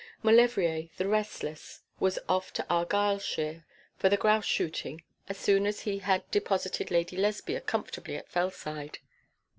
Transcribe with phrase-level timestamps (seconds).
[0.23, 3.65] Maulevrier, the restless, was off to Argyleshire
[3.99, 8.97] for the grouse shooting as soon as he had deposited Lady Lesbia comfortably at Fellside.